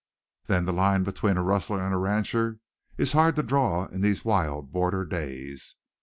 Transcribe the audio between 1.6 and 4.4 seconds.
and a rancher is hard to draw in these